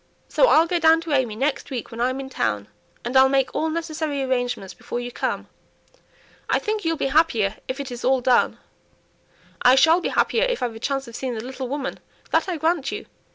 "So 0.29 0.47
I'll 0.47 0.65
go 0.65 0.79
down 0.79 0.99
to 1.01 1.11
AimÄe 1.11 1.37
next 1.37 1.69
week 1.69 1.91
when 1.91 2.01
I'm 2.01 2.19
in 2.19 2.27
town, 2.27 2.69
and 3.05 3.15
I'll 3.15 3.29
make 3.29 3.53
all 3.53 3.69
necessary 3.69 4.23
arrangements 4.23 4.73
before 4.73 4.99
you 4.99 5.11
come. 5.11 5.47
I 6.49 6.57
think 6.57 6.83
you'll 6.83 6.97
be 6.97 7.05
happier 7.13 7.57
if 7.67 7.79
it 7.79 7.91
is 7.91 8.03
all 8.03 8.19
done." 8.19 8.57
"I 9.61 9.75
shall 9.75 10.01
be 10.01 10.09
happier 10.09 10.45
if 10.45 10.63
I've 10.63 10.73
a 10.73 10.79
chance 10.79 11.07
of 11.07 11.15
seeing 11.15 11.35
the 11.35 11.45
little 11.45 11.67
woman, 11.67 11.99
that 12.31 12.49
I 12.49 12.57
grant 12.57 12.91
you. 12.91 13.05